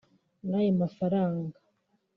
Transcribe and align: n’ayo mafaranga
n’ayo 0.49 0.71
mafaranga 0.81 1.57